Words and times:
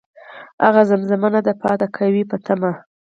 هغه 0.65 0.81
زمزمه 0.89 1.27
نه 1.35 1.41
ده 1.45 1.53
پاتې، 1.61 1.79
،دی 1.87 1.87
که 1.95 2.03
وي 2.13 2.23
په 2.31 2.37
تمه 2.45 2.71